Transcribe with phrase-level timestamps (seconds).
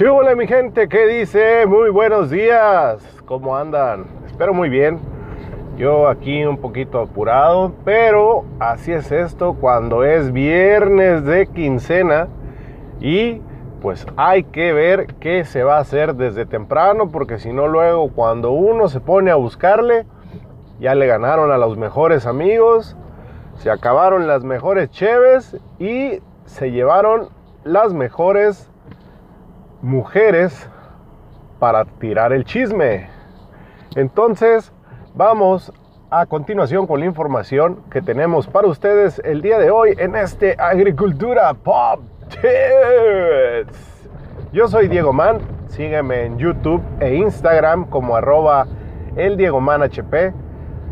[0.00, 1.66] Hola mi gente, ¿qué dice?
[1.66, 4.06] Muy buenos días, ¿cómo andan?
[4.26, 5.00] Espero muy bien.
[5.76, 12.28] Yo aquí un poquito apurado, pero así es esto cuando es viernes de quincena
[13.00, 13.42] y
[13.82, 18.12] pues hay que ver qué se va a hacer desde temprano porque si no luego
[18.12, 20.06] cuando uno se pone a buscarle
[20.78, 22.96] ya le ganaron a los mejores amigos,
[23.56, 27.30] se acabaron las mejores cheves y se llevaron
[27.64, 28.70] las mejores
[29.82, 30.68] mujeres
[31.58, 33.08] para tirar el chisme.
[33.94, 34.72] Entonces,
[35.14, 35.72] vamos
[36.10, 40.56] a continuación con la información que tenemos para ustedes el día de hoy en este
[40.58, 44.08] Agricultura Pop Tips.
[44.52, 48.66] Yo soy Diego Man, sígueme en YouTube e Instagram como arroba
[49.16, 49.82] el Diego Man.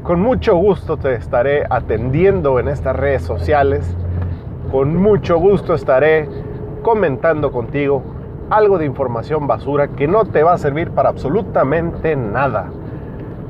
[0.03, 3.97] Con mucho gusto te estaré atendiendo en estas redes sociales.
[4.71, 6.29] Con mucho gusto estaré
[6.83, 8.16] comentando contigo
[8.51, 12.71] algo de información basura que no te va a servir para absolutamente nada.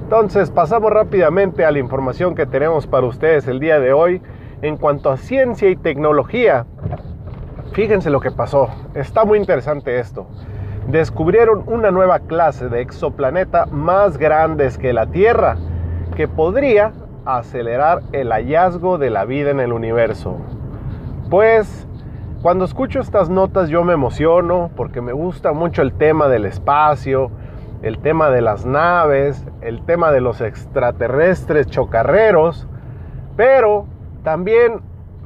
[0.03, 4.23] Entonces pasamos rápidamente a la información que tenemos para ustedes el día de hoy
[4.63, 6.67] en cuanto a ciencia y tecnología.
[7.73, 10.27] Fíjense lo que pasó, está muy interesante esto.
[10.89, 15.57] Descubrieron una nueva clase de exoplaneta más grandes que la Tierra
[16.15, 16.93] que podría
[17.25, 20.37] acelerar el hallazgo de la vida en el universo.
[21.29, 21.87] Pues
[22.47, 27.33] cuando escucho estas notas yo me emociono porque me gusta mucho el tema del espacio,
[27.83, 32.69] el tema de las naves, el tema de los extraterrestres chocarreros,
[33.37, 33.87] pero
[34.23, 34.81] también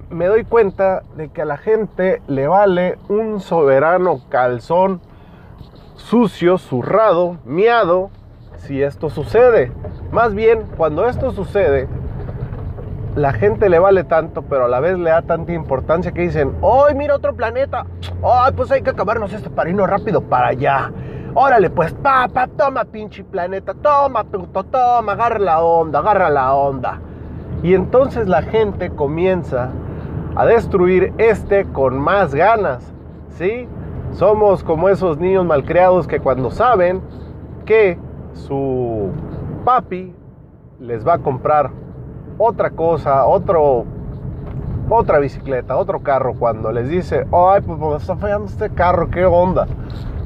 [0.08, 5.02] me doy cuenta de que a la gente le vale un soberano calzón
[5.96, 8.08] sucio, zurrado, miado,
[8.56, 9.72] si esto sucede.
[10.10, 11.86] Más bien, cuando esto sucede,
[13.20, 16.52] la gente le vale tanto, pero a la vez le da tanta importancia que dicen,
[16.62, 17.84] ¡ay, mira otro planeta!
[18.22, 20.90] ¡ay, pues hay que acabarnos este parino rápido para allá!
[21.34, 26.98] Órale, pues, papá, toma, pinche planeta, toma, puto, toma, agarra la onda, agarra la onda.
[27.62, 29.69] Y entonces la gente comienza
[30.34, 32.92] a destruir este con más ganas,
[33.28, 33.69] ¿sí?
[34.12, 37.00] Somos como esos niños malcriados que cuando saben
[37.64, 37.98] que
[38.32, 39.10] su
[39.64, 40.12] papi
[40.81, 41.70] les va a comprar
[42.42, 43.84] otra cosa, otro,
[44.88, 49.26] otra bicicleta, otro carro, cuando les dice, ay, pues me está fallando este carro, ¿qué
[49.26, 49.66] onda?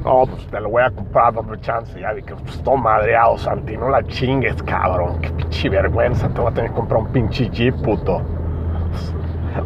[0.05, 1.99] No, pues te lo voy a comprar, dame chance.
[1.99, 5.19] Ya vi que pues, madreado, Santi, no la chingues, cabrón.
[5.19, 8.21] Qué pinche vergüenza, te voy a tener que comprar un pinche jeep, puto.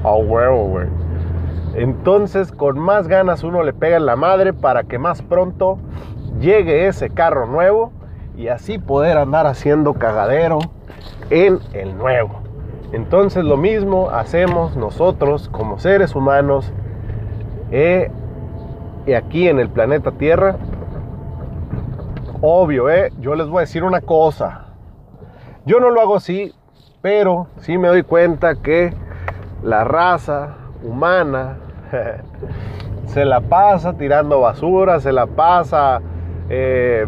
[0.03, 0.87] A huevo, güey.
[1.75, 5.77] Entonces, con más ganas uno le pega en la madre para que más pronto
[6.39, 7.91] llegue ese carro nuevo
[8.35, 10.59] y así poder andar haciendo cagadero
[11.29, 12.38] en el nuevo.
[12.91, 16.71] Entonces lo mismo hacemos nosotros como seres humanos
[17.71, 18.11] eh,
[19.05, 20.57] y aquí en el planeta Tierra.
[22.41, 24.65] Obvio, eh, yo les voy a decir una cosa.
[25.65, 26.53] Yo no lo hago así,
[27.01, 28.93] pero sí me doy cuenta que
[29.61, 31.57] la raza humana
[33.05, 36.01] se la pasa tirando basura, se la pasa
[36.49, 37.05] eh,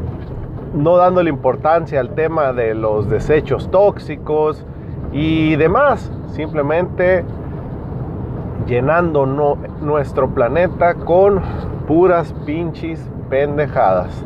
[0.74, 4.66] no dándole importancia al tema de los desechos tóxicos
[5.12, 7.24] y demás, simplemente
[8.68, 9.26] llenando
[9.82, 11.42] nuestro planeta con
[11.88, 14.26] puras pinches pendejadas.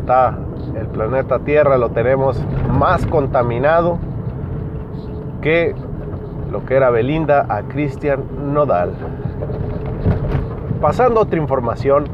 [0.00, 0.36] Está
[0.78, 3.98] el planeta Tierra, lo tenemos más contaminado
[5.40, 5.74] que
[6.50, 8.92] lo que era Belinda a Cristian Nodal.
[10.80, 12.06] Pasando a otra información,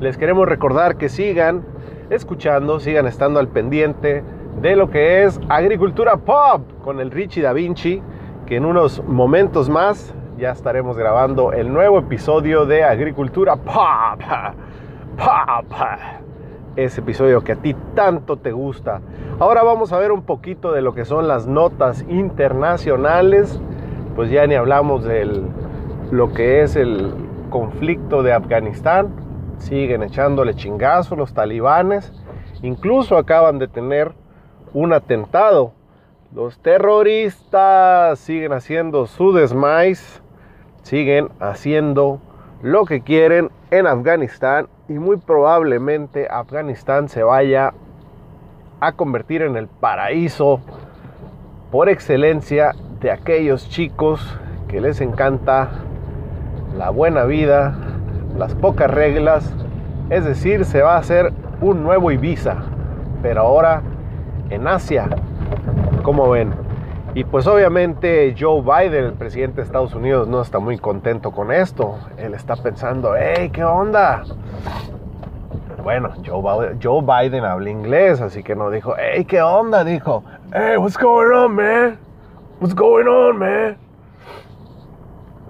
[0.00, 1.62] les queremos recordar que sigan
[2.10, 4.22] escuchando, sigan estando al pendiente
[4.60, 8.02] de lo que es Agricultura Pop con el Richie Da Vinci,
[8.46, 14.20] que en unos momentos más ya estaremos grabando el nuevo episodio de Agricultura Pop.
[15.16, 15.72] Pop.
[16.76, 19.00] Ese episodio que a ti tanto te gusta.
[19.38, 23.60] Ahora vamos a ver un poquito de lo que son las notas internacionales.
[24.16, 25.42] Pues ya ni hablamos de
[26.10, 27.12] lo que es el
[27.50, 29.24] conflicto de Afganistán
[29.58, 32.12] siguen echándole chingazo los talibanes.
[32.62, 34.12] Incluso acaban de tener
[34.74, 35.72] un atentado.
[36.34, 40.20] Los terroristas siguen haciendo su desmais,
[40.82, 42.20] siguen haciendo
[42.60, 47.72] lo que quieren en Afganistán y muy probablemente Afganistán se vaya
[48.80, 50.60] a convertir en el paraíso
[51.70, 54.38] por excelencia de aquellos chicos
[54.68, 55.70] que les encanta
[56.76, 57.76] la buena vida,
[58.36, 59.54] las pocas reglas,
[60.10, 62.56] es decir, se va a hacer un nuevo Ibiza,
[63.22, 63.82] pero ahora
[64.50, 65.08] en Asia,
[66.02, 66.52] como ven.
[67.14, 71.52] Y pues obviamente Joe Biden, el presidente de Estados Unidos, no está muy contento con
[71.52, 71.96] esto.
[72.16, 74.24] Él está pensando, hey, ¿qué onda?
[75.84, 79.84] bueno, Joe, Biden habla inglés, así que no dijo, hey, ¿qué onda?
[79.84, 80.24] Dijo,
[80.54, 81.98] hey, what's going on, man?
[82.58, 83.76] What's going on, man?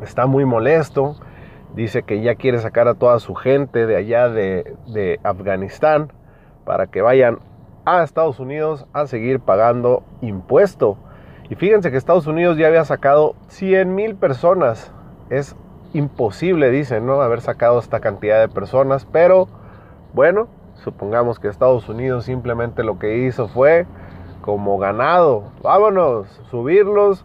[0.02, 1.14] Está muy molesto.
[1.74, 6.12] Dice que ya quiere sacar a toda su gente de allá de, de Afganistán
[6.64, 7.38] para que vayan
[7.84, 10.96] a Estados Unidos a seguir pagando impuesto.
[11.50, 14.92] Y fíjense que Estados Unidos ya había sacado 100 mil personas.
[15.30, 15.56] Es
[15.92, 17.20] imposible, dicen, ¿no?
[17.20, 19.48] Haber sacado esta cantidad de personas, pero
[20.12, 23.86] bueno, supongamos que Estados Unidos simplemente lo que hizo fue
[24.40, 27.24] como ganado, vámonos, subirlos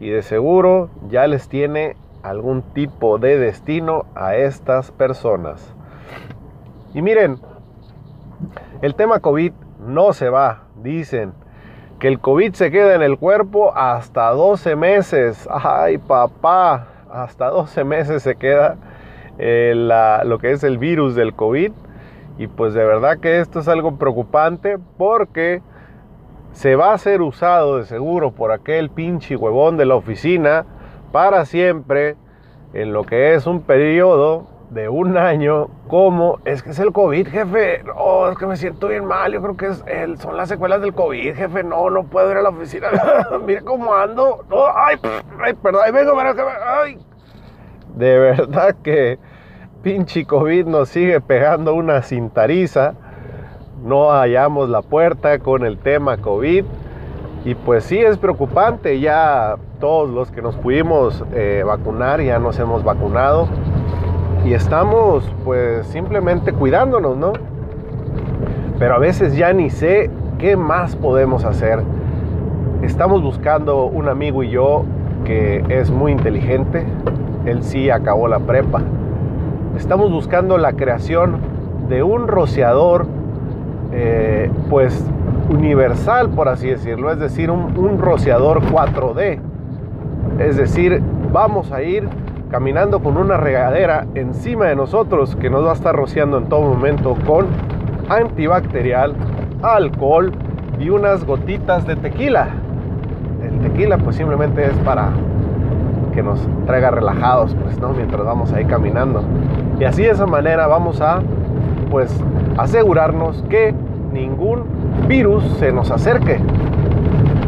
[0.00, 5.72] y de seguro ya les tiene algún tipo de destino a estas personas.
[6.92, 7.38] Y miren,
[8.82, 9.52] el tema COVID
[9.86, 11.32] no se va, dicen
[11.98, 15.48] que el COVID se queda en el cuerpo hasta 12 meses.
[15.50, 18.76] Ay, papá, hasta 12 meses se queda
[19.38, 19.72] eh,
[20.24, 21.72] lo que es el virus del COVID
[22.38, 25.62] y pues de verdad que esto es algo preocupante porque
[26.52, 30.64] se va a ser usado de seguro por aquel pinche huevón de la oficina
[31.12, 32.16] para siempre
[32.74, 37.28] en lo que es un periodo de un año como es que es el COVID,
[37.28, 37.82] jefe.
[37.84, 39.32] No, es que me siento bien mal.
[39.32, 41.62] Yo creo que es el, son las secuelas del COVID, jefe.
[41.62, 42.88] No, no puedo ir a la oficina.
[43.46, 44.44] Mira cómo ando.
[44.74, 44.96] ay,
[45.62, 45.82] perdón.
[45.84, 46.98] Ay, vengo, ay.
[47.94, 49.18] De verdad que
[49.82, 52.94] pinche COVID nos sigue pegando una cintariza.
[53.84, 56.64] No hallamos la puerta con el tema COVID.
[57.44, 62.58] Y pues sí es preocupante, ya todos los que nos pudimos eh, vacunar ya nos
[62.58, 63.46] hemos vacunado
[64.46, 67.32] y estamos pues simplemente cuidándonos, ¿no?
[68.78, 70.08] Pero a veces ya ni sé
[70.38, 71.80] qué más podemos hacer.
[72.82, 74.84] Estamos buscando un amigo y yo
[75.24, 76.84] que es muy inteligente,
[77.44, 78.82] él sí acabó la prepa,
[79.76, 81.38] estamos buscando la creación
[81.88, 83.06] de un rociador,
[83.90, 85.04] eh, pues
[85.50, 89.40] universal, por así decirlo, es decir, un, un rociador 4D.
[90.38, 91.02] Es decir,
[91.32, 92.08] vamos a ir
[92.50, 96.62] caminando con una regadera encima de nosotros que nos va a estar rociando en todo
[96.62, 97.46] momento con
[98.08, 99.14] antibacterial,
[99.62, 100.32] alcohol
[100.78, 102.48] y unas gotitas de tequila.
[103.42, 105.10] El tequila pues simplemente es para
[106.14, 107.90] que nos traiga relajados, pues, ¿no?
[107.90, 109.22] Mientras vamos ahí caminando.
[109.78, 111.20] Y así de esa manera vamos a,
[111.90, 112.18] pues,
[112.56, 113.74] asegurarnos que
[114.12, 114.64] ningún
[115.08, 116.40] virus se nos acerque.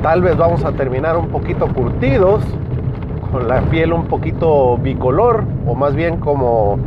[0.03, 2.45] Tal vez vamos a terminar un poquito curtidos,
[3.31, 6.79] con la piel un poquito bicolor, o más bien como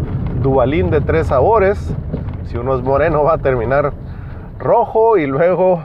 [0.42, 1.94] dubalín de tres sabores.
[2.46, 3.94] Si uno es moreno va a terminar
[4.60, 5.84] rojo y luego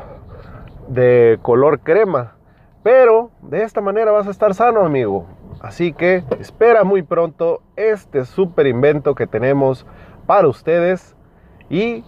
[0.89, 2.35] de color crema.
[2.83, 5.27] Pero de esta manera vas a estar sano, amigo.
[5.61, 9.87] Así que espera muy pronto este super invento que tenemos
[10.27, 11.17] para ustedes
[11.69, 12.05] y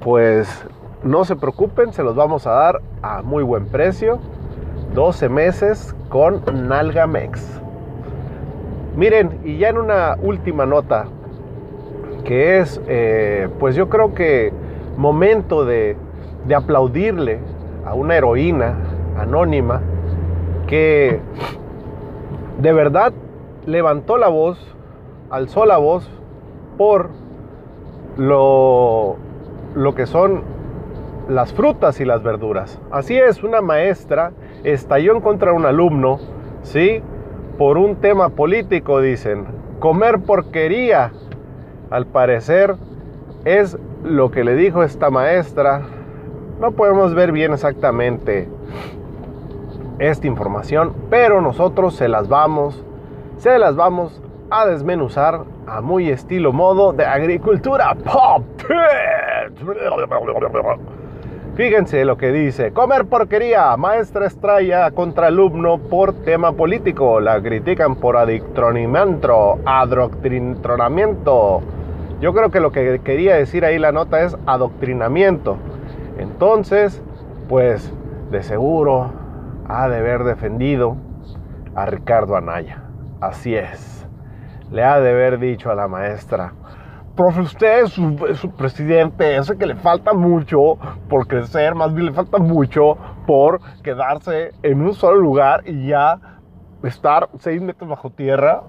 [0.00, 0.66] pues
[1.02, 4.18] no se preocupen, se los vamos a dar a muy buen precio.
[4.94, 7.60] 12 meses con Nalgamex.
[8.96, 11.06] Miren, y ya en una última nota,
[12.24, 14.52] que es, eh, pues yo creo que
[14.96, 15.96] momento de,
[16.46, 17.38] de aplaudirle
[17.86, 18.74] a una heroína
[19.18, 19.80] anónima
[20.66, 21.20] que
[22.60, 23.12] de verdad
[23.66, 24.58] levantó la voz,
[25.30, 26.10] alzó la voz
[26.76, 27.10] por
[28.16, 29.16] lo,
[29.74, 30.42] lo que son
[31.28, 32.80] las frutas y las verduras.
[32.90, 34.32] Así es, una maestra
[34.64, 36.18] estalló en contra de un alumno,
[36.62, 37.02] ¿sí?
[37.60, 39.44] Por un tema político, dicen.
[39.80, 41.12] Comer porquería,
[41.90, 42.76] al parecer,
[43.44, 45.82] es lo que le dijo esta maestra.
[46.58, 48.48] No podemos ver bien exactamente
[49.98, 52.82] esta información, pero nosotros se las vamos,
[53.36, 58.42] se las vamos a desmenuzar a muy estilo modo de agricultura pop.
[61.60, 67.96] Fíjense lo que dice, comer porquería, maestra estrella contra alumno por tema político, la critican
[67.96, 71.60] por adoctrinamiento, adoctrinamiento.
[72.18, 75.58] Yo creo que lo que quería decir ahí la nota es adoctrinamiento.
[76.16, 77.02] Entonces,
[77.46, 77.92] pues
[78.30, 79.10] de seguro
[79.68, 80.96] ha de haber defendido
[81.74, 82.84] a Ricardo Anaya.
[83.20, 84.06] Así es.
[84.70, 86.54] Le ha de haber dicho a la maestra,
[87.20, 92.12] profe, usted es su, presidente, ese que le falta mucho por crecer, más bien le
[92.14, 92.96] falta mucho
[93.26, 96.18] por quedarse en un solo lugar y ya
[96.82, 98.62] estar seis metros bajo tierra.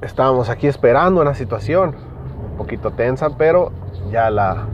[0.00, 1.94] Estábamos aquí esperando una situación
[2.52, 3.70] un poquito tensa, pero
[4.10, 4.64] ya la,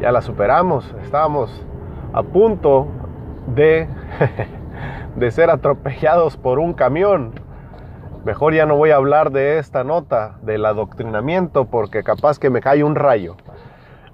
[0.00, 0.96] ya la superamos.
[1.04, 1.64] Estábamos
[2.12, 2.88] a punto
[3.54, 3.86] de,
[5.14, 7.34] de ser atropellados por un camión.
[8.24, 12.60] Mejor ya no voy a hablar de esta nota, del adoctrinamiento, porque capaz que me
[12.60, 13.36] cae un rayo.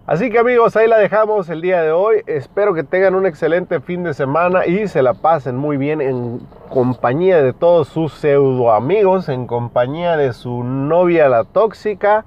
[0.07, 2.23] Así que amigos, ahí la dejamos el día de hoy.
[2.27, 6.41] Espero que tengan un excelente fin de semana y se la pasen muy bien en
[6.69, 12.27] compañía de todos sus pseudo amigos, en compañía de su novia la tóxica.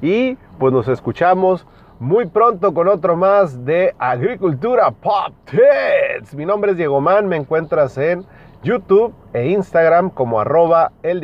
[0.00, 1.66] Y pues nos escuchamos
[1.98, 6.32] muy pronto con otro más de Agricultura Pop Tits.
[6.36, 8.24] Mi nombre es Diego Man, me encuentras en
[8.66, 11.22] YouTube e Instagram como arroba el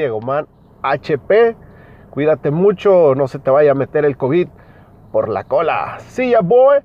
[0.83, 1.57] HP.
[2.11, 4.47] Cuídate mucho, no se te vaya a meter el COVID
[5.11, 5.99] por la cola.
[6.07, 6.79] See ya, boy.